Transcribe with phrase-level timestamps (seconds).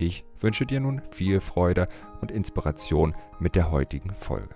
[0.00, 1.88] Ich wünsche dir nun viel Freude
[2.20, 4.54] und Inspiration mit der heutigen Folge.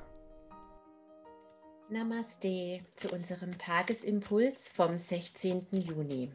[1.88, 5.66] Namaste zu unserem Tagesimpuls vom 16.
[5.72, 6.30] Juni.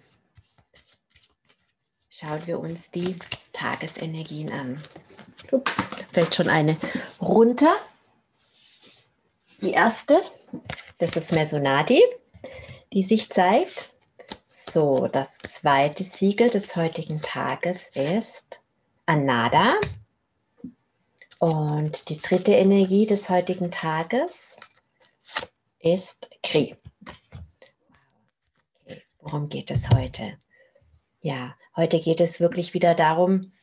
[2.10, 3.16] Schauen wir uns die
[3.54, 4.84] Tagesenergien an.
[5.52, 6.76] Ups, da fällt schon eine
[7.22, 7.78] runter.
[9.62, 10.22] Die erste,
[10.98, 12.04] das ist Mesonadi,
[12.92, 13.94] die sich zeigt.
[14.50, 18.60] So, das zweite Siegel des heutigen Tages ist
[19.08, 19.80] Anada.
[21.40, 24.58] Und die dritte Energie des heutigen Tages
[25.80, 26.76] ist Kri.
[29.20, 30.38] Worum geht es heute?
[31.22, 33.54] Ja, heute geht es wirklich wieder darum,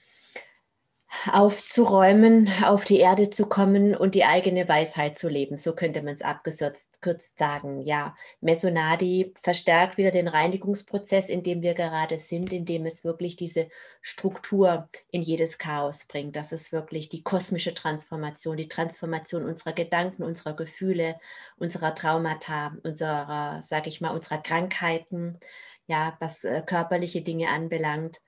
[1.30, 5.56] aufzuräumen, auf die Erde zu kommen und die eigene Weisheit zu leben.
[5.56, 7.82] So könnte man es abgekürzt sagen.
[7.82, 13.68] Ja, Mesonadi verstärkt wieder den Reinigungsprozess, in dem wir gerade sind, indem es wirklich diese
[14.00, 16.36] Struktur in jedes Chaos bringt.
[16.36, 21.16] Das ist wirklich die kosmische Transformation, die Transformation unserer Gedanken, unserer Gefühle,
[21.56, 25.38] unserer Traumata, unserer, sage ich mal, unserer Krankheiten,
[25.86, 28.20] ja, was äh, körperliche Dinge anbelangt.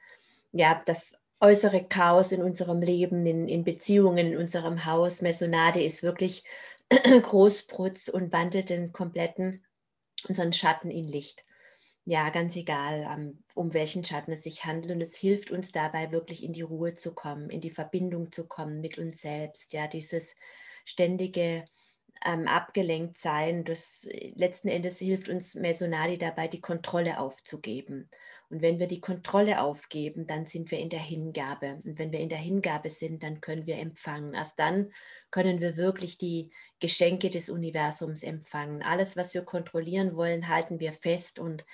[0.52, 5.22] Ja, das äußere Chaos in unserem Leben, in, in Beziehungen, in unserem Haus.
[5.22, 6.44] Mesonade ist wirklich
[6.90, 9.64] Großprutz und wandelt den kompletten
[10.28, 11.44] unseren Schatten in Licht.
[12.04, 14.92] Ja, ganz egal, um welchen Schatten es sich handelt.
[14.92, 18.46] Und es hilft uns dabei, wirklich in die Ruhe zu kommen, in die Verbindung zu
[18.46, 19.72] kommen mit uns selbst.
[19.72, 20.34] Ja, dieses
[20.84, 21.64] ständige
[22.24, 28.10] ähm, abgelenkt sein, das letzten Endes hilft uns Mesonadi dabei, die Kontrolle aufzugeben
[28.48, 31.80] und wenn wir die Kontrolle aufgeben, dann sind wir in der Hingabe.
[31.84, 34.34] Und wenn wir in der Hingabe sind, dann können wir empfangen.
[34.34, 34.92] Erst dann
[35.30, 38.82] können wir wirklich die Geschenke des Universums empfangen.
[38.82, 41.64] Alles, was wir kontrollieren wollen, halten wir fest und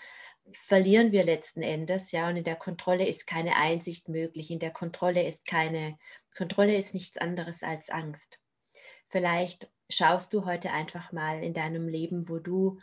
[0.52, 2.10] verlieren wir letzten Endes.
[2.10, 4.50] Ja, und in der Kontrolle ist keine Einsicht möglich.
[4.50, 5.98] In der Kontrolle ist keine,
[6.34, 8.38] Kontrolle ist nichts anderes als Angst.
[9.10, 12.78] Vielleicht schaust du heute einfach mal in deinem Leben, wo du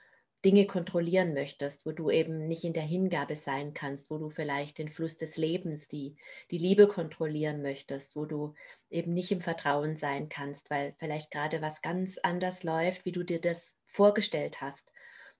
[0.45, 4.77] Dinge kontrollieren möchtest, wo du eben nicht in der Hingabe sein kannst, wo du vielleicht
[4.77, 6.15] den Fluss des Lebens, die,
[6.49, 8.53] die Liebe kontrollieren möchtest, wo du
[8.89, 13.23] eben nicht im Vertrauen sein kannst, weil vielleicht gerade was ganz anders läuft, wie du
[13.23, 14.93] dir das vorgestellt hast.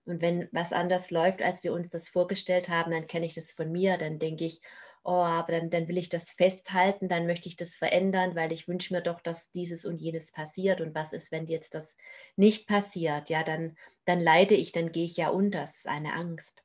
[0.03, 3.53] Und wenn was anders läuft, als wir uns das vorgestellt haben, dann kenne ich das
[3.53, 4.59] von mir, dann denke ich,
[5.03, 8.67] oh, aber dann, dann will ich das festhalten, dann möchte ich das verändern, weil ich
[8.67, 10.81] wünsche mir doch, dass dieses und jenes passiert.
[10.81, 11.95] Und was ist, wenn jetzt das
[12.35, 13.29] nicht passiert?
[13.29, 15.61] Ja, dann, dann leide ich, dann gehe ich ja unter.
[15.61, 16.63] Das ist eine Angst.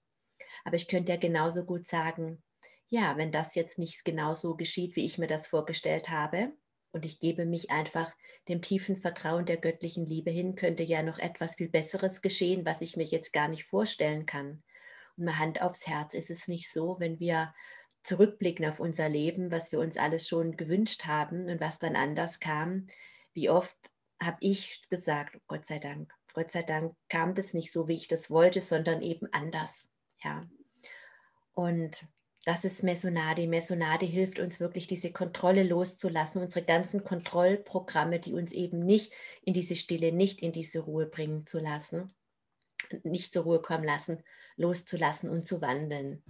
[0.65, 2.43] Aber ich könnte ja genauso gut sagen,
[2.89, 6.53] ja, wenn das jetzt nicht genauso geschieht, wie ich mir das vorgestellt habe,
[6.95, 8.15] und ich gebe mich einfach
[8.49, 12.81] dem tiefen Vertrauen der göttlichen Liebe hin, könnte ja noch etwas viel Besseres geschehen, was
[12.83, 14.63] ich mir jetzt gar nicht vorstellen kann.
[15.17, 17.53] Und mal Hand aufs Herz ist es nicht so, wenn wir
[18.05, 22.39] zurückblicken auf unser Leben, was wir uns alles schon gewünscht haben und was dann anders
[22.39, 22.87] kam,
[23.33, 23.77] wie oft
[24.23, 28.07] habe ich gesagt, Gott sei Dank, Gott sei Dank kam das nicht so, wie ich
[28.07, 29.91] das wollte, sondern eben anders.
[30.23, 30.43] Ja.
[31.55, 32.07] Und
[32.45, 33.47] das ist Mesonadi.
[33.47, 39.55] Mesonadi hilft uns wirklich, diese Kontrolle loszulassen, unsere ganzen Kontrollprogramme, die uns eben nicht in
[39.55, 42.15] diese Stille, nicht in diese Ruhe bringen zu lassen,
[43.03, 44.23] nicht zur Ruhe kommen lassen,
[44.57, 46.23] loszulassen und zu wandeln.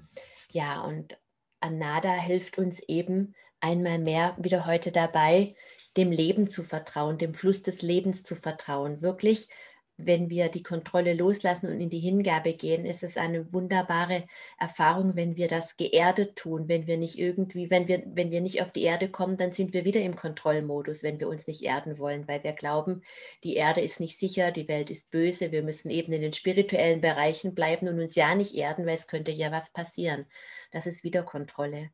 [0.51, 1.19] Ja, und
[1.64, 5.56] Anada hilft uns eben einmal mehr wieder heute dabei,
[5.97, 9.00] dem Leben zu vertrauen, dem Fluss des Lebens zu vertrauen.
[9.00, 9.48] Wirklich,
[9.97, 14.25] wenn wir die Kontrolle loslassen und in die Hingabe gehen, ist es eine wunderbare
[14.59, 18.60] Erfahrung, wenn wir das geerdet tun, wenn wir nicht irgendwie, wenn wir, wenn wir nicht
[18.62, 21.99] auf die Erde kommen, dann sind wir wieder im Kontrollmodus, wenn wir uns nicht erden
[21.99, 23.02] wollen, weil wir glauben,
[23.44, 27.00] die Erde ist nicht sicher, die Welt ist böse, wir müssen eben in den spirituellen
[27.00, 30.26] Bereichen bleiben und uns ja nicht erden, weil es könnte ja was passieren.
[30.73, 31.91] Das ist wieder Kontrolle.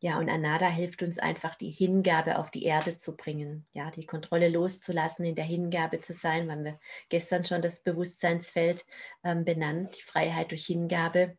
[0.00, 3.66] Ja, und Anada hilft uns einfach, die Hingabe auf die Erde zu bringen.
[3.72, 6.46] Ja, die Kontrolle loszulassen, in der Hingabe zu sein.
[6.46, 8.86] Wir haben wir gestern schon das Bewusstseinsfeld
[9.24, 11.36] ähm, benannt, die Freiheit durch Hingabe.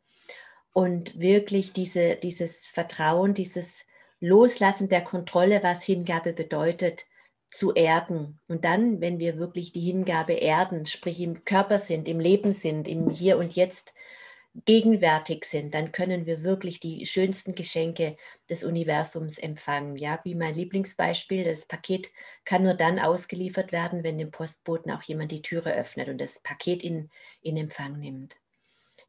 [0.73, 3.85] Und wirklich diese, dieses Vertrauen, dieses
[4.19, 7.05] Loslassen der Kontrolle, was Hingabe bedeutet,
[7.51, 8.39] zu erden.
[8.47, 12.87] Und dann, wenn wir wirklich die Hingabe erden, sprich im Körper sind, im Leben sind,
[12.87, 13.93] im Hier und Jetzt,
[14.65, 18.17] gegenwärtig sind, dann können wir wirklich die schönsten Geschenke
[18.49, 19.95] des Universums empfangen.
[19.95, 22.11] Ja, wie mein Lieblingsbeispiel, das Paket
[22.45, 26.39] kann nur dann ausgeliefert werden, wenn dem Postboten auch jemand die Türe öffnet und das
[26.41, 27.09] Paket in,
[27.41, 28.37] in Empfang nimmt.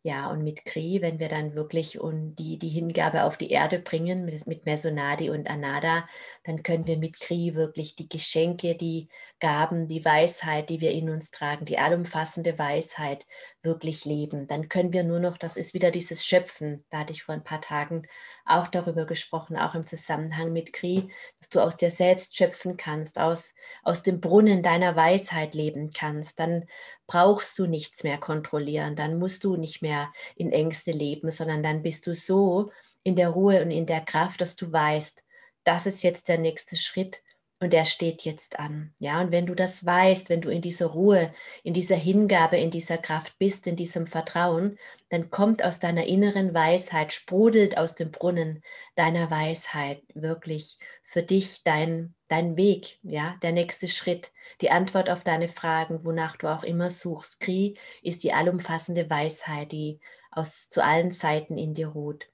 [0.02, 3.78] Ja, und mit Kri, wenn wir dann wirklich und die, die Hingabe auf die Erde
[3.78, 6.08] bringen, mit, mit Mesonadi und Anada,
[6.44, 9.08] dann können wir mit Kri wirklich die Geschenke, die
[9.40, 13.26] Gaben, die Weisheit, die wir in uns tragen, die allumfassende Weisheit
[13.62, 14.46] wirklich leben.
[14.46, 17.44] Dann können wir nur noch, das ist wieder dieses Schöpfen, da hatte ich vor ein
[17.44, 18.06] paar Tagen
[18.44, 23.18] auch darüber gesprochen, auch im Zusammenhang mit Kri, dass du aus dir selbst schöpfen kannst,
[23.18, 26.38] aus, aus dem Brunnen deiner Weisheit leben kannst.
[26.38, 26.66] Dann
[27.06, 31.82] brauchst du nichts mehr kontrollieren, dann musst du nicht mehr in Ängste leben, sondern dann
[31.82, 32.70] bist du so
[33.02, 35.22] in der Ruhe und in der Kraft, dass du weißt,
[35.64, 37.22] das ist jetzt der nächste Schritt
[37.60, 38.92] und der steht jetzt an.
[38.98, 42.70] Ja, und wenn du das weißt, wenn du in dieser Ruhe, in dieser Hingabe, in
[42.70, 44.78] dieser Kraft bist, in diesem Vertrauen,
[45.10, 48.62] dann kommt aus deiner inneren Weisheit, sprudelt aus dem Brunnen
[48.96, 55.24] deiner Weisheit wirklich für dich dein dein Weg, ja, der nächste Schritt, die Antwort auf
[55.24, 57.40] deine Fragen, wonach du auch immer suchst.
[57.40, 62.28] Kri ist die allumfassende Weisheit, die aus zu allen Zeiten in dir ruht.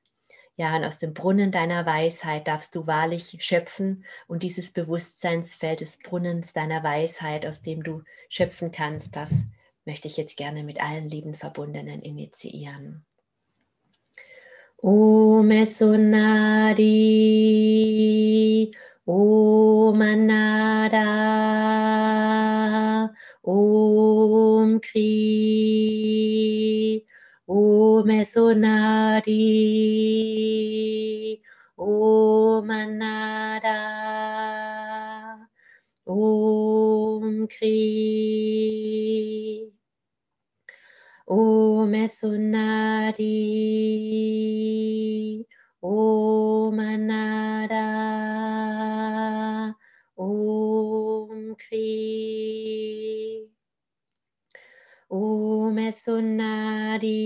[0.59, 5.99] Ja, und aus dem Brunnen deiner Weisheit darfst du wahrlich schöpfen und dieses Bewusstseinsfeld des
[5.99, 9.31] Brunnens deiner Weisheit, aus dem du schöpfen kannst, das
[9.85, 13.05] möchte ich jetzt gerne mit allen lieben Verbundenen initiieren.
[14.79, 16.85] Om Esonadi,
[19.05, 21.05] Om Anada,
[23.43, 25.87] Om Kri,
[27.47, 29.66] Om Esonadi,
[37.17, 37.73] Om Kri,
[41.27, 43.25] Om Esonadi,
[45.83, 47.87] Om Anada.
[51.59, 53.49] Kri.
[55.09, 57.17] Om Esunadi.